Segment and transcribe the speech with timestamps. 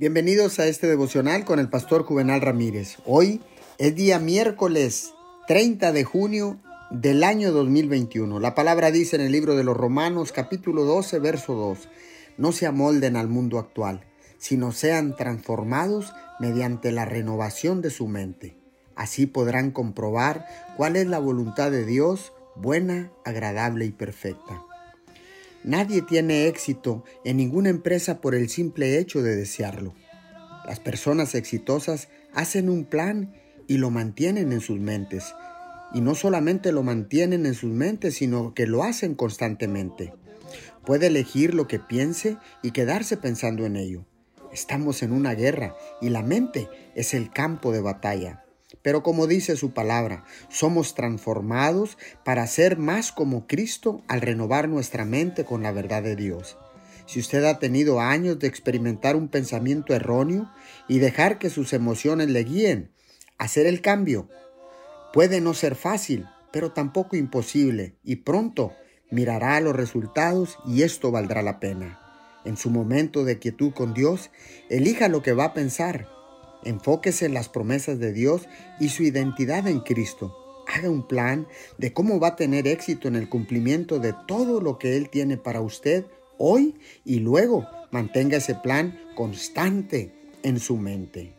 [0.00, 2.98] Bienvenidos a este devocional con el pastor Juvenal Ramírez.
[3.04, 3.40] Hoy
[3.78, 5.12] es día miércoles
[5.48, 6.60] 30 de junio
[6.92, 8.38] del año 2021.
[8.38, 11.88] La palabra dice en el libro de los Romanos capítulo 12 verso 2,
[12.36, 14.04] no se amolden al mundo actual,
[14.38, 18.56] sino sean transformados mediante la renovación de su mente.
[18.94, 20.46] Así podrán comprobar
[20.76, 24.62] cuál es la voluntad de Dios, buena, agradable y perfecta.
[25.68, 29.92] Nadie tiene éxito en ninguna empresa por el simple hecho de desearlo.
[30.66, 33.34] Las personas exitosas hacen un plan
[33.66, 35.34] y lo mantienen en sus mentes.
[35.92, 40.14] Y no solamente lo mantienen en sus mentes, sino que lo hacen constantemente.
[40.86, 44.06] Puede elegir lo que piense y quedarse pensando en ello.
[44.50, 48.42] Estamos en una guerra y la mente es el campo de batalla.
[48.82, 55.04] Pero como dice su palabra, somos transformados para ser más como Cristo al renovar nuestra
[55.04, 56.56] mente con la verdad de Dios.
[57.06, 60.50] Si usted ha tenido años de experimentar un pensamiento erróneo
[60.88, 62.92] y dejar que sus emociones le guíen,
[63.38, 64.28] hacer el cambio
[65.12, 68.72] puede no ser fácil, pero tampoco imposible, y pronto
[69.10, 71.98] mirará los resultados y esto valdrá la pena.
[72.44, 74.30] En su momento de quietud con Dios,
[74.68, 76.17] elija lo que va a pensar
[76.64, 78.48] Enfóquese en las promesas de Dios
[78.80, 80.64] y su identidad en Cristo.
[80.66, 81.46] Haga un plan
[81.78, 85.36] de cómo va a tener éxito en el cumplimiento de todo lo que Él tiene
[85.36, 86.04] para usted
[86.36, 91.34] hoy y luego mantenga ese plan constante en su mente.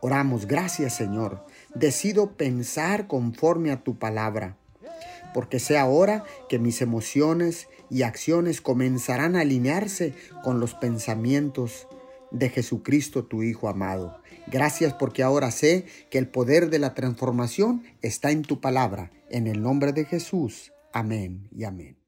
[0.00, 1.44] Oramos, gracias Señor.
[1.74, 4.56] Decido pensar conforme a tu palabra,
[5.34, 11.86] porque sea ahora que mis emociones y acciones comenzarán a alinearse con los pensamientos
[12.30, 14.20] de Jesucristo tu Hijo amado.
[14.46, 19.10] Gracias porque ahora sé que el poder de la transformación está en tu palabra.
[19.30, 20.72] En el nombre de Jesús.
[20.92, 21.99] Amén y amén.